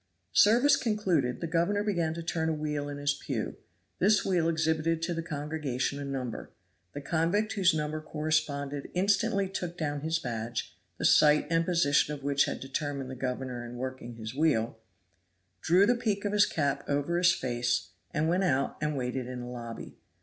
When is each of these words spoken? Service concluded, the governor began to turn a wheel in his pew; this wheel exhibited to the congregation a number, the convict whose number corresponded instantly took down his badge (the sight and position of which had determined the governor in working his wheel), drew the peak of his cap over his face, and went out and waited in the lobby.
Service 0.33 0.77
concluded, 0.77 1.41
the 1.41 1.45
governor 1.45 1.83
began 1.83 2.11
to 2.15 2.23
turn 2.23 2.49
a 2.49 2.53
wheel 2.53 2.89
in 2.89 2.97
his 2.97 3.13
pew; 3.13 3.55
this 3.99 4.25
wheel 4.25 4.49
exhibited 4.49 4.99
to 5.03 5.13
the 5.13 5.21
congregation 5.21 5.99
a 5.99 6.03
number, 6.03 6.49
the 6.93 7.01
convict 7.01 7.53
whose 7.53 7.71
number 7.71 8.01
corresponded 8.01 8.89
instantly 8.95 9.47
took 9.47 9.77
down 9.77 10.01
his 10.01 10.17
badge 10.17 10.75
(the 10.97 11.05
sight 11.05 11.45
and 11.51 11.65
position 11.65 12.15
of 12.15 12.23
which 12.23 12.45
had 12.45 12.59
determined 12.59 13.11
the 13.11 13.15
governor 13.15 13.63
in 13.63 13.75
working 13.77 14.15
his 14.15 14.33
wheel), 14.33 14.79
drew 15.61 15.85
the 15.85 15.93
peak 15.93 16.25
of 16.25 16.33
his 16.33 16.47
cap 16.47 16.83
over 16.89 17.19
his 17.19 17.31
face, 17.31 17.91
and 18.11 18.27
went 18.27 18.43
out 18.43 18.77
and 18.81 18.97
waited 18.97 19.27
in 19.27 19.41
the 19.41 19.45
lobby. 19.45 19.99